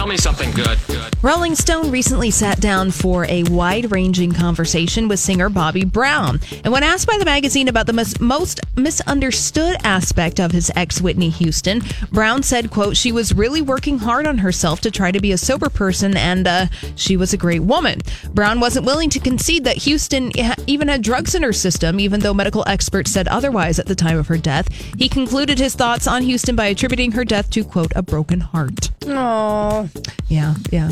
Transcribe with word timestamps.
Tell 0.00 0.06
me 0.06 0.16
something 0.16 0.50
good. 0.52 0.78
Good. 0.86 1.14
Rolling 1.22 1.54
Stone 1.54 1.90
recently 1.90 2.30
sat 2.30 2.58
down 2.58 2.90
for 2.90 3.26
a 3.26 3.42
wide 3.42 3.92
ranging 3.92 4.32
conversation 4.32 5.08
with 5.08 5.20
singer 5.20 5.50
Bobby 5.50 5.84
Brown. 5.84 6.40
And 6.64 6.72
when 6.72 6.82
asked 6.82 7.06
by 7.06 7.18
the 7.18 7.26
magazine 7.26 7.68
about 7.68 7.86
the 7.86 7.92
mis- 7.92 8.18
most 8.18 8.62
misunderstood 8.76 9.76
aspect 9.84 10.40
of 10.40 10.52
his 10.52 10.72
ex 10.74 11.02
Whitney 11.02 11.28
Houston, 11.28 11.82
Brown 12.10 12.42
said, 12.42 12.70
quote, 12.70 12.96
she 12.96 13.12
was 13.12 13.34
really 13.34 13.60
working 13.60 13.98
hard 13.98 14.26
on 14.26 14.38
herself 14.38 14.80
to 14.80 14.90
try 14.90 15.12
to 15.12 15.20
be 15.20 15.32
a 15.32 15.36
sober 15.36 15.68
person 15.68 16.16
and 16.16 16.48
uh, 16.48 16.66
she 16.96 17.18
was 17.18 17.34
a 17.34 17.36
great 17.36 17.62
woman. 17.62 18.00
Brown 18.32 18.58
wasn't 18.58 18.86
willing 18.86 19.10
to 19.10 19.20
concede 19.20 19.64
that 19.64 19.76
Houston 19.76 20.32
even 20.66 20.88
had 20.88 21.02
drugs 21.02 21.34
in 21.34 21.42
her 21.42 21.52
system, 21.52 22.00
even 22.00 22.20
though 22.20 22.32
medical 22.32 22.64
experts 22.66 23.10
said 23.10 23.28
otherwise 23.28 23.78
at 23.78 23.84
the 23.84 23.94
time 23.94 24.16
of 24.16 24.28
her 24.28 24.38
death. 24.38 24.72
He 24.96 25.10
concluded 25.10 25.58
his 25.58 25.74
thoughts 25.74 26.06
on 26.06 26.22
Houston 26.22 26.56
by 26.56 26.68
attributing 26.68 27.12
her 27.12 27.24
death 27.26 27.50
to, 27.50 27.64
quote, 27.64 27.92
a 27.94 28.00
broken 28.00 28.40
heart. 28.40 28.88
Oh, 29.06 29.88
Yeah, 30.28 30.54
yeah. 30.70 30.90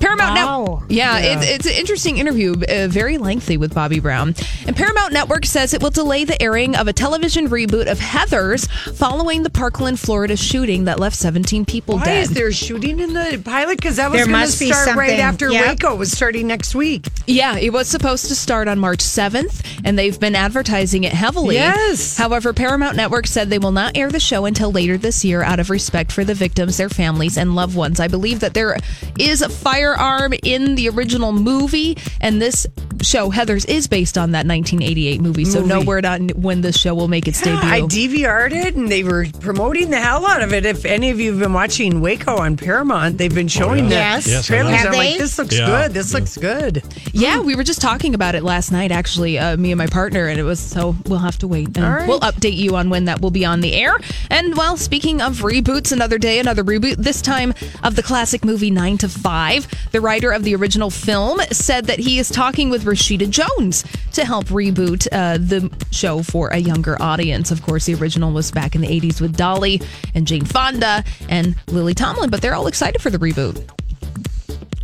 Paramount 0.00 0.34
Wow. 0.34 0.64
Network. 0.64 0.84
Yeah, 0.90 1.18
It's, 1.18 1.46
it's 1.46 1.66
an 1.66 1.72
interesting 1.74 2.16
interview, 2.18 2.54
uh, 2.68 2.88
very 2.88 3.18
lengthy 3.18 3.56
with 3.58 3.74
Bobby 3.74 4.00
Brown. 4.00 4.34
And 4.66 4.74
Paramount 4.74 5.12
Network 5.12 5.44
says 5.44 5.74
it 5.74 5.82
will 5.82 5.90
delay 5.90 6.24
the 6.24 6.40
airing 6.42 6.74
of 6.74 6.88
a 6.88 6.92
television 6.92 7.48
reboot 7.50 7.86
of 7.90 7.98
Heathers 7.98 8.68
following 8.96 9.42
the 9.42 9.50
Parkland, 9.50 10.00
Florida 10.00 10.36
shooting 10.38 10.84
that 10.84 10.98
left 10.98 11.16
17 11.16 11.66
people 11.66 11.96
why 11.96 12.04
dead. 12.04 12.22
is 12.22 12.30
there 12.30 12.50
shooting 12.50 12.98
in 12.98 13.12
the 13.12 13.40
pilot? 13.44 13.76
Because 13.76 13.96
that 13.96 14.10
was 14.10 14.20
going 14.20 14.30
to 14.30 14.32
must 14.32 14.58
be 14.58 14.72
start 14.72 14.96
right 14.96 15.18
after 15.20 15.50
Yep. 15.50 15.66
Waco 15.66 15.94
was 15.96 16.10
starting 16.10 16.46
next 16.46 16.74
week. 16.74 17.06
Yeah, 17.26 17.58
it 17.58 17.72
was 17.72 17.86
supposed 17.88 18.26
to 18.28 18.34
start 18.34 18.68
on 18.68 18.78
March 18.78 19.00
7th, 19.00 19.80
and 19.84 19.98
they've 19.98 20.18
been 20.18 20.34
advertising 20.34 21.04
it 21.04 21.12
heavily. 21.12 21.56
Yes. 21.56 22.16
However, 22.16 22.52
Paramount 22.54 22.96
Network 22.96 23.26
said 23.26 23.50
they 23.50 23.58
will 23.58 23.70
not 23.72 23.96
air 23.96 24.10
the 24.10 24.18
show 24.20 24.46
until 24.46 24.72
later 24.72 24.96
this 24.96 25.24
year 25.24 25.42
out 25.42 25.60
of 25.60 25.68
respect 25.68 26.10
for 26.10 26.24
the 26.24 26.34
victims, 26.34 26.78
their 26.78 26.88
families, 26.88 27.36
and 27.36 27.49
loved 27.54 27.76
ones. 27.76 28.00
I 28.00 28.08
believe 28.08 28.40
that 28.40 28.54
there 28.54 28.76
is 29.18 29.42
a 29.42 29.48
firearm 29.48 30.32
in 30.42 30.74
the 30.74 30.88
original 30.88 31.32
movie, 31.32 31.96
and 32.20 32.40
this 32.40 32.66
show, 33.02 33.30
Heathers, 33.30 33.68
is 33.68 33.86
based 33.86 34.16
on 34.18 34.32
that 34.32 34.46
1988 34.46 35.20
movie. 35.20 35.44
So, 35.44 35.60
no 35.64 35.76
Movie. 35.76 35.86
word 35.86 36.04
on 36.04 36.28
when 36.30 36.60
this 36.60 36.76
show 36.78 36.94
will 36.94 37.08
make 37.08 37.26
its 37.28 37.44
Yeah, 37.44 37.58
I. 37.62 37.80
DVR'd 37.82 38.52
it 38.52 38.74
and 38.76 38.88
they 38.88 39.02
were 39.02 39.26
promoting 39.40 39.90
the 39.90 39.98
hell 40.00 40.26
out 40.26 40.42
of 40.42 40.52
it. 40.52 40.64
If 40.66 40.84
any 40.84 41.10
of 41.10 41.18
you 41.20 41.30
have 41.32 41.40
been 41.40 41.52
watching 41.52 42.00
Waco 42.00 42.36
on 42.36 42.56
Paramount, 42.56 43.18
they've 43.18 43.34
been 43.34 43.48
showing 43.48 43.88
the 43.88 43.94
Yes. 43.96 44.26
Yes, 44.26 44.46
trailers. 44.46 44.70
know. 44.72 44.76
Have 44.76 44.86
I'm 44.88 44.92
like, 44.98 45.18
this 45.18 45.38
looks 45.38 45.56
Yeah. 45.56 45.66
good. 45.66 45.94
This 45.94 46.12
looks 46.14 46.36
good. 46.36 46.82
Yeah, 47.12 47.40
we 47.40 47.54
were 47.56 47.64
just 47.64 47.80
talking 47.80 48.14
about 48.14 48.34
it 48.34 48.42
last 48.42 48.70
night, 48.72 48.92
actually, 48.92 49.38
uh, 49.38 49.56
me 49.56 49.72
and 49.72 49.78
my 49.78 49.86
partner, 49.86 50.26
and 50.28 50.38
it 50.38 50.44
was 50.44 50.60
so 50.60 50.94
we'll 51.06 51.18
have 51.18 51.38
to 51.38 51.48
wait. 51.48 51.68
And 51.76 51.84
All 51.84 51.92
right. 51.92 52.08
We'll 52.08 52.20
update 52.20 52.56
you 52.56 52.76
on 52.76 52.90
when 52.90 53.06
that 53.06 53.20
will 53.20 53.30
be 53.30 53.44
on 53.44 53.60
the 53.60 53.74
air. 53.74 53.98
And 54.30 54.56
well, 54.56 54.76
speaking 54.76 55.20
of 55.20 55.38
reboots, 55.40 55.92
another 55.92 56.18
day, 56.18 56.38
another 56.38 56.62
reboot, 56.64 56.96
this 56.96 57.20
time 57.22 57.54
of 57.82 57.96
the 57.96 58.02
classic 58.02 58.44
movie 58.44 58.70
Nine 58.70 58.98
to 58.98 59.08
Five. 59.08 59.66
The 59.92 60.00
writer 60.00 60.30
of 60.30 60.44
the 60.44 60.54
original 60.54 60.90
film 60.90 61.40
said 61.50 61.86
that 61.86 61.98
he 61.98 62.18
is 62.18 62.28
talking 62.28 62.70
with 62.70 62.84
Rashida 62.90 63.30
Jones 63.30 63.84
to 64.12 64.24
help 64.24 64.46
reboot 64.46 65.06
uh, 65.12 65.38
the 65.38 65.70
show 65.90 66.22
for 66.22 66.48
a 66.48 66.58
younger 66.58 67.00
audience. 67.00 67.50
Of 67.50 67.62
course, 67.62 67.86
the 67.86 67.94
original 67.94 68.32
was 68.32 68.50
back 68.50 68.74
in 68.74 68.80
the 68.80 68.88
80s 68.88 69.20
with 69.20 69.36
Dolly 69.36 69.80
and 70.14 70.26
Jane 70.26 70.44
Fonda 70.44 71.04
and 71.28 71.54
Lily 71.68 71.94
Tomlin, 71.94 72.30
but 72.30 72.42
they're 72.42 72.54
all 72.54 72.66
excited 72.66 73.00
for 73.00 73.10
the 73.10 73.18
reboot. 73.18 73.79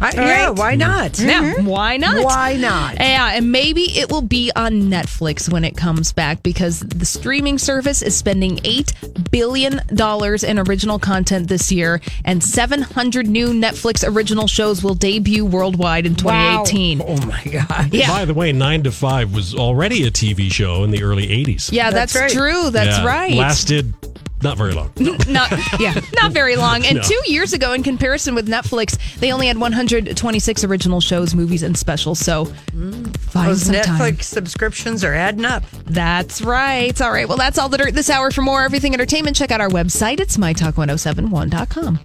I, 0.01 0.13
yeah, 0.15 0.51
why 0.51 0.73
mm-hmm. 0.73 0.81
not? 0.81 1.19
Yeah, 1.19 1.55
mm-hmm. 1.55 1.67
why 1.67 1.97
not? 1.97 2.23
Why 2.23 2.57
not? 2.57 2.97
Yeah, 2.97 3.33
and 3.33 3.51
maybe 3.51 3.83
it 3.83 4.11
will 4.11 4.23
be 4.23 4.53
on 4.55 4.73
Netflix 4.91 5.51
when 5.51 5.65
it 5.65 5.77
comes 5.77 6.13
back 6.13 6.43
because 6.43 6.81
the 6.81 7.07
streaming 7.07 7.57
service 7.57 8.03
is 8.03 8.15
spending 8.15 8.61
eight 8.65 8.93
billion 9.31 9.81
dollars 9.95 10.45
in 10.45 10.59
original 10.59 10.99
content 10.99 11.49
this 11.49 11.73
year, 11.73 12.03
and 12.25 12.45
700 12.45 13.27
new 13.27 13.49
Netflix 13.49 14.07
original 14.07 14.47
shows 14.47 14.85
will 14.85 14.95
debut 14.95 15.47
worldwide 15.47 16.05
in 16.05 16.15
2018. 16.15 17.01
Oh 17.03 17.27
my 17.27 17.43
God. 17.45 17.95
Yeah. 17.95 18.09
By 18.09 18.27
the 18.27 18.35
way, 18.35 18.53
Nine 18.53 18.83
to 18.83 18.93
Five 18.93 19.35
was 19.35 19.55
already 19.55 20.07
a 20.07 20.11
TV 20.11 20.53
show 20.53 20.85
in 20.85 20.91
the 20.91 21.03
early 21.03 21.27
'80s. 21.27 21.73
Yeah, 21.73 21.91
that's, 21.91 22.13
That's 22.13 22.35
right. 22.35 22.53
true. 22.53 22.71
That's 22.71 22.99
Yeah, 22.99 23.07
right. 23.07 23.33
Lasted 23.33 23.95
not 24.43 24.59
very 24.59 24.75
long. 24.75 24.93
No. 24.97 25.17
not 25.29 25.51
yeah, 25.81 25.99
not 26.27 26.33
very 26.33 26.57
long. 26.57 26.85
And 26.85 26.97
No. 26.97 27.03
two 27.03 27.21
years 27.27 27.53
ago, 27.53 27.73
in 27.73 27.83
comparison 27.83 28.35
with 28.35 28.49
Netflix, 28.49 28.99
they 29.19 29.33
only 29.33 29.47
had 29.49 29.59
126 29.59 30.65
original 30.65 31.01
shows, 31.01 31.35
movies, 31.35 31.63
and 31.63 31.77
specials. 31.77 32.19
So 32.19 32.47
mm. 32.47 33.17
find 33.19 33.51
Those 33.51 33.63
some 33.63 33.75
Netflix 33.75 33.87
time. 33.87 34.21
subscriptions 34.21 35.05
are 35.05 35.15
adding 35.15 35.45
up. 35.45 35.63
That's 35.85 36.43
right. 36.43 36.99
All 37.01 37.11
right. 37.13 37.29
Well, 37.29 37.39
that's 37.39 37.59
all 37.59 37.69
the 37.69 37.79
dirt 37.79 37.95
this 37.95 38.11
hour. 38.11 38.31
For 38.31 38.43
more 38.43 38.65
everything 38.65 38.95
entertainment, 38.95 39.37
check 39.37 39.51
out 39.51 39.61
our 39.61 39.69
website. 39.69 40.21
It's 40.21 40.37
mytalk1071.com. 40.37 42.01